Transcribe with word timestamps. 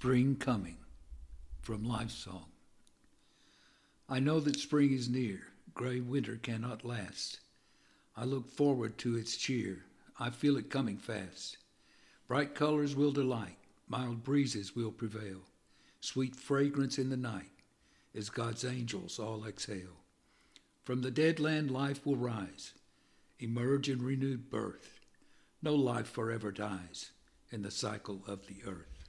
Spring 0.00 0.34
Coming 0.34 0.78
from 1.60 1.84
Life 1.84 2.10
Song. 2.10 2.46
I 4.08 4.18
know 4.18 4.40
that 4.40 4.58
spring 4.58 4.94
is 4.94 5.10
near, 5.10 5.40
gray 5.74 6.00
winter 6.00 6.40
cannot 6.42 6.86
last. 6.86 7.40
I 8.16 8.24
look 8.24 8.48
forward 8.48 8.96
to 8.96 9.18
its 9.18 9.36
cheer, 9.36 9.84
I 10.18 10.30
feel 10.30 10.56
it 10.56 10.70
coming 10.70 10.96
fast. 10.96 11.58
Bright 12.28 12.54
colors 12.54 12.96
will 12.96 13.12
delight, 13.12 13.58
mild 13.88 14.24
breezes 14.24 14.74
will 14.74 14.90
prevail, 14.90 15.42
sweet 16.00 16.34
fragrance 16.34 16.98
in 16.98 17.10
the 17.10 17.18
night, 17.18 17.52
as 18.14 18.30
God's 18.30 18.64
angels 18.64 19.18
all 19.18 19.44
exhale. 19.44 19.98
From 20.82 21.02
the 21.02 21.10
dead 21.10 21.38
land 21.38 21.70
life 21.70 22.06
will 22.06 22.16
rise, 22.16 22.72
emerge 23.38 23.90
in 23.90 24.02
renewed 24.02 24.48
birth. 24.48 24.98
No 25.60 25.74
life 25.74 26.08
forever 26.08 26.50
dies 26.50 27.10
in 27.50 27.60
the 27.60 27.70
cycle 27.70 28.22
of 28.26 28.46
the 28.46 28.62
earth. 28.66 28.99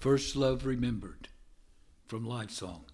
First 0.00 0.34
Love 0.34 0.64
Remembered 0.64 1.28
from 2.06 2.24
Life 2.24 2.50
Song. 2.50 2.86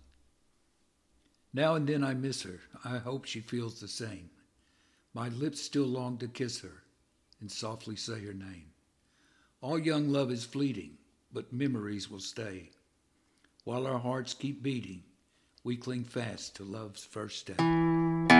Now 1.54 1.76
and 1.76 1.86
then 1.86 2.02
I 2.02 2.14
miss 2.14 2.42
her. 2.42 2.58
I 2.84 2.98
hope 2.98 3.26
she 3.26 3.38
feels 3.38 3.78
the 3.78 3.86
same. 3.86 4.28
My 5.14 5.28
lips 5.28 5.62
still 5.62 5.84
long 5.84 6.18
to 6.18 6.26
kiss 6.26 6.62
her 6.62 6.82
and 7.40 7.48
softly 7.48 7.94
say 7.94 8.24
her 8.24 8.34
name. 8.34 8.72
All 9.60 9.78
young 9.78 10.08
love 10.08 10.32
is 10.32 10.44
fleeting, 10.44 10.98
but 11.32 11.52
memories 11.52 12.10
will 12.10 12.18
stay. 12.18 12.70
While 13.62 13.86
our 13.86 14.00
hearts 14.00 14.34
keep 14.34 14.60
beating, 14.60 15.04
we 15.62 15.76
cling 15.76 16.02
fast 16.02 16.56
to 16.56 16.64
love's 16.64 17.04
first 17.04 17.46
day. 17.56 18.35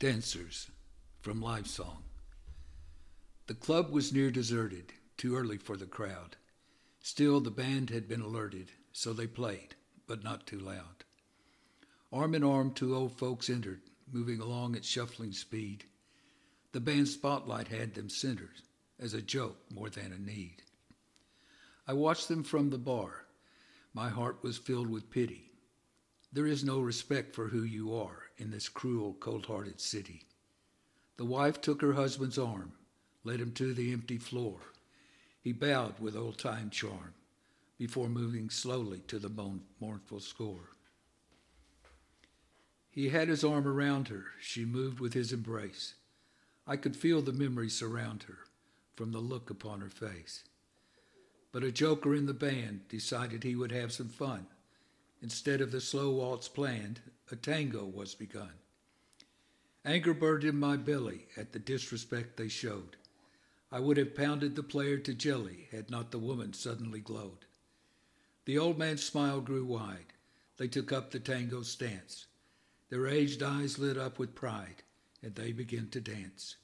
Dancers 0.00 0.72
from 1.22 1.40
Life 1.40 1.68
Song. 1.68 2.02
The 3.46 3.54
club 3.54 3.92
was 3.92 4.12
near 4.12 4.28
deserted, 4.28 4.92
too 5.16 5.36
early 5.36 5.56
for 5.56 5.76
the 5.76 5.86
crowd. 5.86 6.36
Still, 7.00 7.40
the 7.40 7.52
band 7.52 7.90
had 7.90 8.08
been 8.08 8.20
alerted, 8.20 8.72
so 8.90 9.12
they 9.12 9.28
played, 9.28 9.76
but 10.08 10.24
not 10.24 10.48
too 10.48 10.58
loud. 10.58 11.04
Arm 12.12 12.34
in 12.34 12.42
arm, 12.42 12.72
two 12.72 12.94
old 12.94 13.16
folks 13.16 13.48
entered, 13.48 13.82
moving 14.12 14.40
along 14.40 14.74
at 14.74 14.84
shuffling 14.84 15.32
speed. 15.32 15.84
The 16.72 16.80
band's 16.80 17.12
spotlight 17.12 17.68
had 17.68 17.94
them 17.94 18.08
centered, 18.08 18.62
as 18.98 19.14
a 19.14 19.22
joke 19.22 19.58
more 19.70 19.90
than 19.90 20.12
a 20.12 20.18
need. 20.18 20.64
I 21.86 21.92
watched 21.92 22.26
them 22.26 22.42
from 22.42 22.70
the 22.70 22.78
bar. 22.78 23.26
My 23.94 24.08
heart 24.08 24.42
was 24.42 24.58
filled 24.58 24.90
with 24.90 25.08
pity. 25.08 25.52
There 26.32 26.48
is 26.48 26.64
no 26.64 26.80
respect 26.80 27.32
for 27.32 27.46
who 27.46 27.62
you 27.62 27.94
are 27.94 28.23
in 28.36 28.50
this 28.50 28.68
cruel, 28.68 29.16
cold 29.20 29.46
hearted 29.46 29.80
city. 29.80 30.22
The 31.16 31.24
wife 31.24 31.60
took 31.60 31.80
her 31.82 31.92
husband's 31.92 32.38
arm, 32.38 32.72
led 33.22 33.40
him 33.40 33.52
to 33.52 33.72
the 33.72 33.92
empty 33.92 34.18
floor. 34.18 34.58
He 35.40 35.52
bowed 35.52 36.00
with 36.00 36.16
old 36.16 36.38
time 36.38 36.70
charm 36.70 37.14
before 37.78 38.08
moving 38.08 38.50
slowly 38.50 39.00
to 39.08 39.18
the 39.18 39.58
mournful 39.80 40.20
score. 40.20 40.70
He 42.90 43.08
had 43.08 43.28
his 43.28 43.42
arm 43.42 43.66
around 43.66 44.08
her. 44.08 44.26
She 44.40 44.64
moved 44.64 45.00
with 45.00 45.14
his 45.14 45.32
embrace. 45.32 45.94
I 46.66 46.76
could 46.76 46.96
feel 46.96 47.20
the 47.20 47.32
memory 47.32 47.68
surround 47.68 48.24
her 48.24 48.38
from 48.94 49.10
the 49.10 49.18
look 49.18 49.50
upon 49.50 49.80
her 49.80 49.90
face. 49.90 50.44
But 51.50 51.64
a 51.64 51.72
joker 51.72 52.14
in 52.14 52.26
the 52.26 52.34
band 52.34 52.88
decided 52.88 53.42
he 53.42 53.56
would 53.56 53.72
have 53.72 53.92
some 53.92 54.08
fun. 54.08 54.46
Instead 55.24 55.62
of 55.62 55.72
the 55.72 55.80
slow 55.80 56.10
waltz 56.10 56.48
planned, 56.48 57.00
a 57.30 57.36
tango 57.36 57.86
was 57.86 58.14
begun. 58.14 58.52
Anger 59.82 60.12
burned 60.12 60.44
in 60.44 60.54
my 60.54 60.76
belly 60.76 61.28
at 61.34 61.52
the 61.52 61.58
disrespect 61.58 62.36
they 62.36 62.48
showed. 62.48 62.98
I 63.72 63.80
would 63.80 63.96
have 63.96 64.14
pounded 64.14 64.54
the 64.54 64.62
player 64.62 64.98
to 64.98 65.14
jelly 65.14 65.68
had 65.70 65.90
not 65.90 66.10
the 66.10 66.18
woman 66.18 66.52
suddenly 66.52 67.00
glowed. 67.00 67.46
The 68.44 68.58
old 68.58 68.76
man's 68.76 69.02
smile 69.02 69.40
grew 69.40 69.64
wide. 69.64 70.12
They 70.58 70.68
took 70.68 70.92
up 70.92 71.10
the 71.10 71.20
tango 71.20 71.62
stance. 71.62 72.26
Their 72.90 73.06
aged 73.06 73.42
eyes 73.42 73.78
lit 73.78 73.96
up 73.96 74.18
with 74.18 74.34
pride, 74.34 74.82
and 75.22 75.34
they 75.34 75.52
began 75.52 75.88
to 75.92 76.02
dance. 76.02 76.56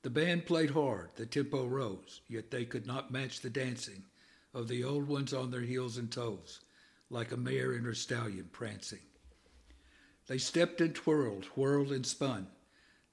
The 0.00 0.08
band 0.08 0.46
played 0.46 0.70
hard, 0.70 1.10
the 1.16 1.26
tempo 1.26 1.66
rose, 1.66 2.22
yet 2.26 2.50
they 2.50 2.64
could 2.64 2.86
not 2.86 3.10
match 3.10 3.40
the 3.42 3.50
dancing 3.50 4.06
of 4.54 4.66
the 4.66 4.82
old 4.82 5.06
ones 5.08 5.34
on 5.34 5.50
their 5.50 5.60
heels 5.60 5.98
and 5.98 6.10
toes, 6.10 6.60
like 7.10 7.32
a 7.32 7.36
mare 7.36 7.72
and 7.72 7.86
her 7.86 7.94
stallion 7.94 8.48
prancing. 8.52 9.00
They 10.26 10.38
stepped 10.38 10.80
and 10.80 10.94
twirled, 10.94 11.44
whirled 11.56 11.92
and 11.92 12.04
spun. 12.04 12.48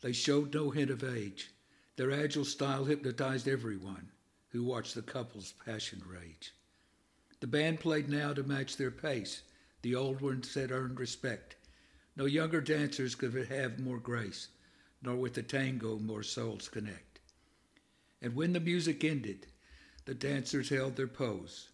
They 0.02 0.14
showed 0.14 0.54
no 0.54 0.72
hint 0.72 0.90
of 0.90 1.04
age. 1.04 1.52
Their 1.96 2.12
agile 2.12 2.46
style 2.46 2.86
hypnotized 2.86 3.48
everyone 3.48 4.10
who 4.50 4.64
watched 4.64 4.96
the 4.96 5.02
couple's 5.02 5.54
passion 5.66 6.02
rage. 6.08 6.54
The 7.40 7.48
band 7.48 7.80
played 7.80 8.10
now 8.10 8.34
to 8.34 8.44
match 8.44 8.78
their 8.78 8.92
pace. 8.92 9.44
The 9.82 9.96
old 9.96 10.22
ones 10.22 10.54
had 10.54 10.72
earned 10.72 11.00
respect. 11.00 11.56
No 12.16 12.26
younger 12.26 12.62
dancers 12.62 13.16
could 13.16 13.34
have 13.34 13.80
more 13.80 14.00
grace, 14.00 14.48
nor 15.02 15.16
with 15.16 15.34
the 15.34 15.44
tango 15.44 16.00
more 16.00 16.24
souls 16.24 16.70
connect. 16.70 17.20
And 18.22 18.36
when 18.36 18.54
the 18.54 18.60
music 18.60 19.04
ended, 19.04 19.48
the 20.06 20.14
dancers 20.14 20.70
held 20.70 20.96
their 20.96 21.08
pose. 21.08 21.70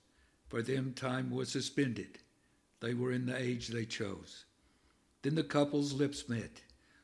For 0.49 0.63
them, 0.63 0.93
time 0.93 1.29
was 1.29 1.49
suspended. 1.49 2.17
They 2.79 2.95
were 2.95 3.11
in 3.11 3.27
the 3.27 3.37
age 3.37 3.67
they 3.67 3.85
chose. 3.85 4.45
Then 5.21 5.35
the 5.35 5.43
couple's 5.43 5.93
lips 5.93 6.27
met, 6.27 6.63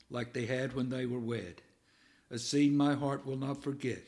like 0.10 0.34
they 0.34 0.48
had 0.48 0.74
when 0.74 0.90
they 0.90 1.06
were 1.06 1.20
wed, 1.20 1.62
a 2.32 2.40
scene 2.40 2.76
my 2.76 2.96
heart 2.96 3.24
will 3.24 3.38
not 3.38 3.62
forget 3.62 4.04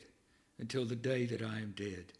until 0.58 0.84
the 0.84 0.96
day 0.96 1.24
that 1.26 1.40
I 1.40 1.60
am 1.60 1.72
dead. 1.76 2.14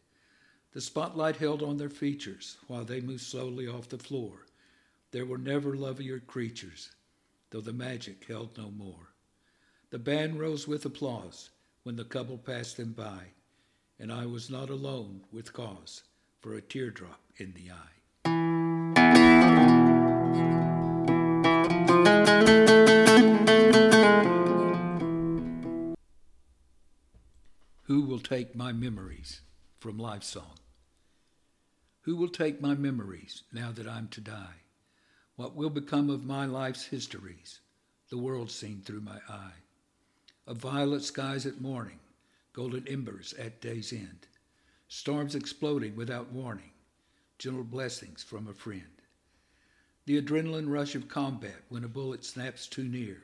The 0.72 0.80
spotlight 0.80 1.36
held 1.36 1.60
on 1.60 1.76
their 1.76 1.90
features 1.90 2.56
while 2.68 2.84
they 2.84 3.00
moved 3.00 3.22
slowly 3.22 3.66
off 3.66 3.88
the 3.88 3.98
floor. 3.98 4.46
There 5.10 5.26
were 5.26 5.38
never 5.38 5.76
lovelier 5.76 6.20
creatures, 6.20 6.92
though 7.50 7.60
the 7.60 7.72
magic 7.72 8.26
held 8.26 8.56
no 8.56 8.70
more. 8.70 9.12
The 9.90 9.98
band 9.98 10.38
rose 10.38 10.68
with 10.68 10.86
applause 10.86 11.50
when 11.82 11.96
the 11.96 12.04
couple 12.04 12.38
passed 12.38 12.76
them 12.76 12.92
by, 12.92 13.32
and 13.98 14.12
I 14.12 14.26
was 14.26 14.50
not 14.50 14.70
alone 14.70 15.24
with 15.32 15.52
cause 15.52 16.04
for 16.40 16.54
a 16.54 16.62
teardrop 16.62 17.20
in 17.36 17.54
the 17.54 17.72
eye. 17.72 17.98
Who 27.84 28.02
will 28.02 28.20
take 28.20 28.54
my 28.54 28.72
memories 28.72 29.40
from 29.80 29.98
Life 29.98 30.22
Song? 30.22 30.58
Who 32.02 32.16
will 32.16 32.28
take 32.28 32.60
my 32.60 32.74
memories 32.74 33.42
now 33.52 33.72
that 33.72 33.88
I'm 33.88 34.08
to 34.08 34.20
die? 34.20 34.62
What 35.36 35.56
will 35.56 35.70
become 35.70 36.10
of 36.10 36.24
my 36.24 36.46
life's 36.46 36.84
histories, 36.86 37.60
the 38.10 38.18
world 38.18 38.50
seen 38.50 38.82
through 38.84 39.00
my 39.00 39.18
eye? 39.28 39.62
Of 40.46 40.58
violet 40.58 41.02
skies 41.02 41.46
at 41.46 41.60
morning, 41.60 41.98
golden 42.52 42.86
embers 42.88 43.34
at 43.34 43.60
day's 43.60 43.92
end, 43.92 44.26
storms 44.90 45.34
exploding 45.34 45.94
without 45.94 46.32
warning, 46.32 46.70
gentle 47.38 47.62
blessings 47.62 48.22
from 48.22 48.48
a 48.48 48.54
friend. 48.54 49.02
The 50.06 50.20
adrenaline 50.20 50.70
rush 50.70 50.94
of 50.94 51.08
combat 51.08 51.62
when 51.68 51.84
a 51.84 51.88
bullet 51.88 52.24
snaps 52.24 52.66
too 52.66 52.84
near, 52.84 53.22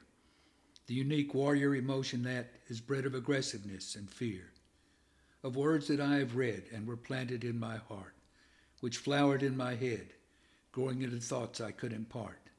the 0.87 0.95
unique 0.95 1.33
warrior 1.33 1.75
emotion 1.75 2.23
that 2.25 2.53
is 2.69 2.83
bred 2.83 3.07
of 3.07 3.15
aggressiveness 3.15 3.97
and 3.97 4.11
fear. 4.11 4.53
Of 5.43 5.57
words 5.57 5.89
that 5.89 6.01
I 6.01 6.17
have 6.17 6.37
read 6.37 6.65
and 6.71 6.87
were 6.87 6.99
planted 6.99 7.45
in 7.45 7.59
my 7.59 7.79
heart, 7.79 8.15
which 8.81 8.99
flowered 8.99 9.43
in 9.43 9.57
my 9.57 9.75
head, 9.75 10.09
growing 10.71 11.01
into 11.01 11.19
thoughts 11.19 11.63
I 11.63 11.71
could 11.71 11.95
impart. 11.95 12.51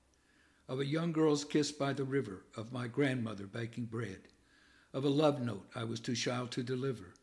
Of 0.67 0.79
a 0.79 0.85
young 0.85 1.11
girl's 1.11 1.45
kiss 1.45 1.71
by 1.71 1.93
the 1.93 2.03
river, 2.03 2.43
of 2.57 2.73
my 2.73 2.87
grandmother 2.87 3.45
baking 3.45 3.85
bread, 3.85 4.21
of 4.93 5.05
a 5.05 5.09
love 5.09 5.39
note 5.39 5.67
I 5.75 5.83
was 5.83 5.99
too 5.99 6.15
shy 6.15 6.43
to 6.49 6.63
deliver, 6.63 7.13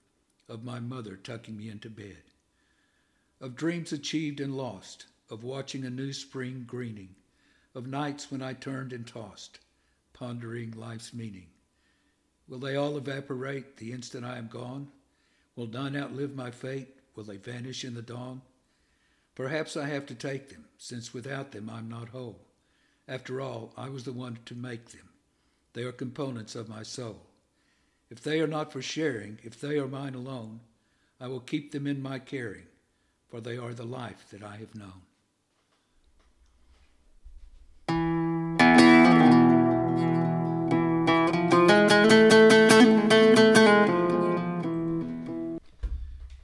of 0.48 0.64
my 0.64 0.80
mother 0.80 1.16
tucking 1.16 1.56
me 1.56 1.68
into 1.68 1.90
bed. 1.90 2.22
Of 3.40 3.56
dreams 3.56 3.92
achieved 3.92 4.40
and 4.40 4.56
lost, 4.56 5.06
of 5.30 5.42
watching 5.42 5.84
a 5.84 5.90
new 5.90 6.12
spring 6.12 6.64
greening, 6.66 7.14
of 7.74 7.86
nights 7.86 8.30
when 8.30 8.42
I 8.42 8.52
turned 8.52 8.92
and 8.92 9.06
tossed, 9.06 9.58
pondering 10.12 10.72
life's 10.72 11.14
meaning. 11.14 11.46
Will 12.48 12.58
they 12.58 12.76
all 12.76 12.96
evaporate 12.96 13.78
the 13.78 13.92
instant 13.92 14.24
I 14.24 14.38
am 14.38 14.48
gone? 14.48 14.88
Will 15.56 15.66
none 15.66 15.96
outlive 15.96 16.34
my 16.34 16.50
fate? 16.50 16.88
Will 17.14 17.24
they 17.24 17.36
vanish 17.36 17.84
in 17.84 17.94
the 17.94 18.02
dawn? 18.02 18.42
Perhaps 19.34 19.76
I 19.76 19.86
have 19.86 20.06
to 20.06 20.14
take 20.14 20.50
them, 20.50 20.66
since 20.76 21.14
without 21.14 21.52
them 21.52 21.70
I'm 21.70 21.88
not 21.88 22.10
whole. 22.10 22.40
After 23.08 23.40
all, 23.40 23.72
I 23.76 23.88
was 23.88 24.04
the 24.04 24.12
one 24.12 24.38
to 24.46 24.54
make 24.54 24.90
them. 24.90 25.08
They 25.72 25.84
are 25.84 25.92
components 25.92 26.54
of 26.54 26.68
my 26.68 26.82
soul. 26.82 27.26
If 28.12 28.20
they 28.20 28.40
are 28.42 28.46
not 28.46 28.70
for 28.70 28.82
sharing, 28.82 29.38
if 29.42 29.58
they 29.58 29.78
are 29.78 29.88
mine 29.88 30.14
alone, 30.14 30.60
I 31.18 31.28
will 31.28 31.40
keep 31.40 31.72
them 31.72 31.86
in 31.86 32.02
my 32.02 32.18
caring, 32.18 32.66
for 33.30 33.40
they 33.40 33.56
are 33.56 33.72
the 33.72 33.86
life 33.86 34.26
that 34.32 34.42
I 34.42 34.58
have 34.58 34.74
known. 34.74 35.00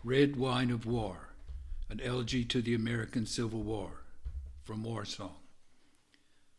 Red 0.02 0.36
Wine 0.36 0.70
of 0.70 0.86
War, 0.86 1.28
an 1.90 2.00
elegy 2.00 2.46
to 2.46 2.62
the 2.62 2.74
American 2.74 3.26
Civil 3.26 3.60
War, 3.60 3.90
from 4.64 4.82
War 4.82 5.04
Song. 5.04 5.36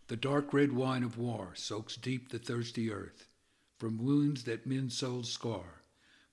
The 0.07 0.15
dark 0.15 0.53
red 0.53 0.71
wine 0.71 1.01
of 1.01 1.17
war 1.17 1.53
soaks 1.55 1.95
deep 1.95 2.29
the 2.29 2.37
thirsty 2.37 2.91
earth, 2.91 3.28
from 3.79 3.97
wounds 3.97 4.43
that 4.43 4.67
men's 4.67 4.95
souls 4.95 5.31
scar, 5.31 5.81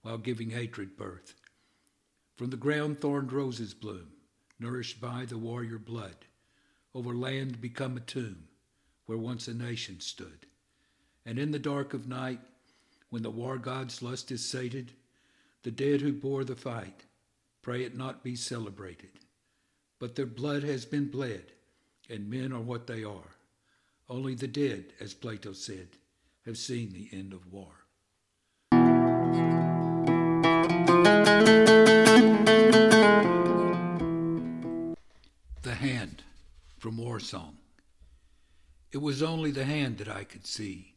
while 0.03 0.19
giving 0.19 0.51
hatred 0.51 0.97
birth. 0.97 1.35
From 2.35 2.51
the 2.51 2.57
ground 2.57 3.01
thorned 3.01 3.33
roses 3.33 3.73
bloom, 3.73 4.09
nourished 4.59 5.01
by 5.01 5.25
the 5.25 5.39
warrior 5.39 5.79
blood, 5.79 6.17
over 6.93 7.15
land 7.15 7.61
become 7.61 7.97
a 7.97 8.01
tomb, 8.01 8.49
where 9.07 9.17
once 9.17 9.47
a 9.47 9.55
nation 9.55 10.01
stood. 10.01 10.47
And 11.25 11.39
in 11.39 11.53
the 11.53 11.59
dark 11.59 11.95
of 11.95 12.09
night, 12.09 12.41
when 13.11 13.23
the 13.23 13.31
war 13.31 13.59
god's 13.59 14.03
lust 14.03 14.33
is 14.33 14.45
sated, 14.45 14.93
the 15.63 15.71
dead 15.71 16.01
who 16.01 16.13
bore 16.13 16.45
the 16.45 16.57
fight, 16.57 17.05
pray 17.63 17.85
it 17.85 17.97
not 17.97 18.25
be 18.25 18.35
celebrated. 18.35 19.21
But 20.01 20.17
their 20.17 20.27
blood 20.27 20.65
has 20.65 20.85
been 20.85 21.11
bled, 21.11 21.53
and 22.11 22.29
men 22.29 22.53
are 22.53 22.61
what 22.61 22.87
they 22.87 23.05
are. 23.05 23.37
Only 24.09 24.35
the 24.35 24.49
dead, 24.49 24.93
as 25.01 25.15
Plato 25.15 25.53
said, 25.53 25.89
have 26.47 26.57
seen 26.57 26.93
the 26.93 27.09
end 27.13 27.33
of 27.33 27.53
war. 27.53 27.73
The 35.63 35.75
Hand 35.75 36.23
from 36.79 36.97
War 36.97 37.19
Song. 37.19 37.59
It 38.93 38.99
was 38.99 39.23
only 39.23 39.51
the 39.51 39.65
hand 39.65 39.99
that 39.99 40.09
I 40.09 40.23
could 40.23 40.47
see. 40.47 40.95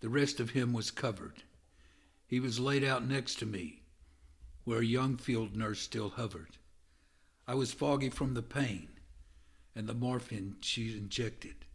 The 0.00 0.08
rest 0.08 0.40
of 0.40 0.50
him 0.50 0.72
was 0.72 0.90
covered. 0.90 1.42
He 2.26 2.40
was 2.40 2.58
laid 2.58 2.82
out 2.82 3.06
next 3.06 3.38
to 3.40 3.46
me, 3.46 3.82
where 4.64 4.80
a 4.80 4.84
young 4.84 5.18
field 5.18 5.54
nurse 5.54 5.80
still 5.80 6.08
hovered. 6.08 6.56
I 7.46 7.54
was 7.54 7.72
foggy 7.72 8.08
from 8.08 8.32
the 8.32 8.42
pain 8.42 8.88
and 9.74 9.86
the 9.86 9.94
morphine 9.94 10.56
she 10.62 10.96
injected. 10.96 11.66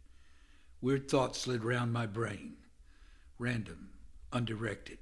Weird 0.80 1.08
thoughts 1.08 1.38
slid 1.38 1.62
round 1.62 1.92
my 1.92 2.06
brain, 2.06 2.56
random, 3.42 3.90
undirected. 4.32 4.98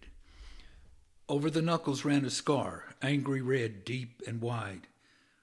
Over 1.28 1.50
the 1.50 1.60
knuckles 1.60 2.06
ran 2.06 2.24
a 2.24 2.30
scar, 2.30 2.86
angry 3.02 3.42
red, 3.42 3.84
deep 3.84 4.22
and 4.26 4.40
wide, 4.40 4.88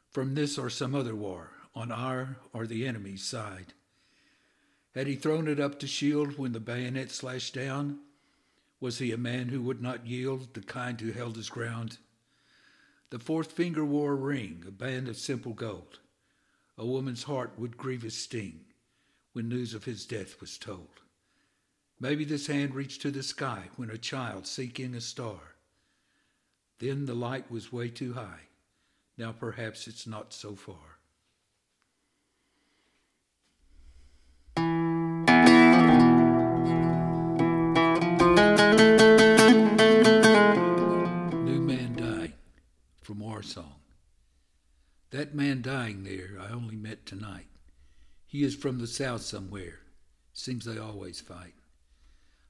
from 0.10 0.34
this 0.34 0.58
or 0.58 0.72
some 0.72 0.96
other 0.96 1.16
war, 1.16 1.52
on 1.76 1.92
our 1.92 2.38
or 2.54 2.66
the 2.66 2.88
enemy's 2.88 3.24
side. 3.24 3.74
Had 4.96 5.06
he 5.06 5.16
thrown 5.16 5.48
it 5.48 5.60
up 5.60 5.80
to 5.80 5.88
shield 5.88 6.40
when 6.40 6.54
the 6.54 6.60
bayonet 6.60 7.12
slashed 7.12 7.54
down? 7.54 8.00
Was 8.80 8.98
he 8.98 9.12
a 9.12 9.18
man 9.18 9.50
who 9.50 9.62
would 9.62 9.82
not 9.82 10.08
yield, 10.08 10.56
the 10.56 10.62
kind 10.62 11.00
who 11.00 11.12
held 11.12 11.36
his 11.36 11.50
ground? 11.50 12.00
The 13.12 13.20
fourth 13.20 13.52
finger 13.52 13.86
wore 13.86 14.14
a 14.14 14.16
ring, 14.16 14.64
a 14.68 14.72
band 14.72 15.08
of 15.08 15.18
simple 15.18 15.54
gold. 15.54 16.00
A 16.80 16.86
woman's 16.86 17.24
heart 17.24 17.54
would 17.58 17.78
grievous 17.78 18.16
sting 18.16 18.62
when 19.34 19.48
news 19.48 19.76
of 19.76 19.86
his 19.86 20.06
death 20.08 20.42
was 20.42 20.58
told. 20.58 21.02
Maybe 22.00 22.26
this 22.26 22.46
hand 22.46 22.76
reached 22.76 23.02
to 23.02 23.12
the 23.12 23.24
sky 23.24 23.70
when 23.76 23.90
a 23.90 23.98
child 23.98 24.46
seeking 24.46 24.94
a 24.94 25.02
star. 25.02 25.56
Then 26.78 27.08
the 27.08 27.16
light 27.16 27.50
was 27.50 27.74
way 27.74 27.90
too 27.90 28.14
high. 28.14 28.42
Now 29.18 29.32
perhaps 29.32 29.88
it's 29.88 30.06
not 30.06 30.32
so 30.32 30.54
far. 30.54 30.76
New 41.44 41.62
man 41.62 41.95
dying 41.95 42.33
from 43.02 43.19
War 43.21 43.42
Song. 43.42 43.74
That 45.10 45.33
man 45.33 45.64
dying 45.64 46.04
there 46.04 46.38
I 46.40 46.52
only 46.52 46.76
met 46.76 47.07
tonight. 47.07 47.48
He 48.28 48.44
is 48.44 48.56
from 48.56 48.78
the 48.78 48.86
south 48.86 49.24
somewhere. 49.24 49.80
Seems 50.31 50.66
they 50.66 50.78
always 50.78 51.19
fight. 51.19 51.56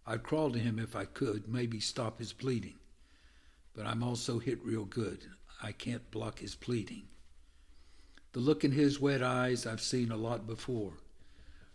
I'd 0.09 0.23
crawl 0.23 0.51
to 0.51 0.59
him 0.59 0.79
if 0.79 0.95
I 0.95 1.03
could, 1.03 1.49
maybe 1.49 1.81
stop 1.81 2.19
his 2.19 2.31
bleeding. 2.31 2.75
But 3.73 3.85
I'm 3.85 4.01
also 4.01 4.39
hit 4.39 4.63
real 4.63 4.85
good. 4.85 5.25
I 5.61 5.73
can't 5.73 6.09
block 6.11 6.39
his 6.39 6.55
pleading. 6.55 7.03
The 8.31 8.39
look 8.39 8.63
in 8.63 8.71
his 8.71 9.01
wet 9.01 9.21
eyes 9.21 9.65
I've 9.65 9.81
seen 9.81 10.09
a 10.11 10.17
lot 10.17 10.47
before. 10.47 10.93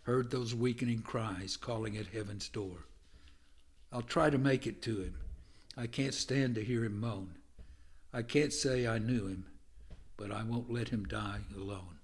Heard 0.03 0.31
those 0.31 0.55
weakening 0.55 1.03
cries 1.03 1.55
calling 1.57 1.95
at 1.95 2.07
heaven's 2.07 2.49
door. 2.49 2.87
I'll 3.91 4.01
try 4.01 4.31
to 4.31 4.37
make 4.39 4.65
it 4.65 4.81
to 4.83 4.97
him. 4.97 5.15
I 5.77 5.85
can't 5.85 6.13
stand 6.13 6.55
to 6.55 6.63
hear 6.63 6.83
him 6.83 6.99
moan. 6.99 7.35
I 8.11 8.23
can't 8.23 8.51
say 8.51 8.87
I 8.87 8.97
knew 8.97 9.27
him, 9.27 9.45
but 10.17 10.31
I 10.31 10.43
won't 10.43 10.71
let 10.71 10.89
him 10.89 11.05
die 11.05 11.41
alone. 11.55 11.99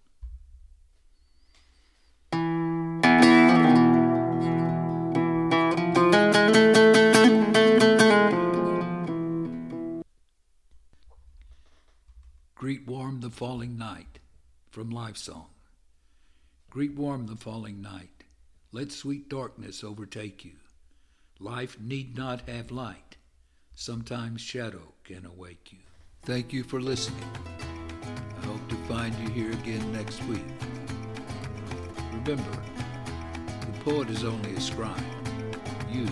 Warm 12.90 13.20
the 13.22 13.30
falling 13.30 13.78
night 13.78 14.18
from 14.72 14.90
Life 14.90 15.16
Song. 15.16 15.46
Greet 16.72 16.96
warm 16.96 17.28
the 17.28 17.36
falling 17.36 17.84
night. 17.84 18.24
Let 18.72 18.92
sweet 18.92 19.30
darkness 19.30 19.84
overtake 19.84 20.44
you. 20.44 20.54
Life 21.40 21.80
need 21.80 22.18
not 22.18 22.50
have 22.50 22.72
light. 22.72 23.16
Sometimes 23.76 24.42
shadow 24.42 24.94
can 25.04 25.24
awake 25.28 25.72
you. 25.72 25.78
Thank 26.24 26.52
you 26.52 26.64
for 26.64 26.82
listening. 26.82 27.30
I 28.42 28.46
hope 28.48 28.68
to 28.70 28.76
find 28.92 29.14
you 29.20 29.30
here 29.30 29.52
again 29.52 29.92
next 29.92 30.24
week. 30.24 30.42
Remember, 32.12 32.64
the 33.72 33.80
poet 33.84 34.10
is 34.10 34.24
only 34.24 34.56
a 34.56 34.60
scribe. 34.60 35.00
You 35.92 36.08